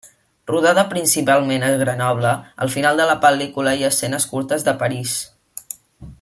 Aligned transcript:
Rodada 0.51 0.83
principalment 0.93 1.65
a 1.67 1.69
Grenoble, 1.81 2.31
al 2.65 2.73
final 2.77 3.03
de 3.03 3.07
la 3.11 3.17
pel·lícula 3.27 3.75
hi 3.83 3.87
ha 3.89 3.93
escenes 3.97 4.27
curtes 4.35 4.67
de 4.71 4.75
París. 4.83 5.17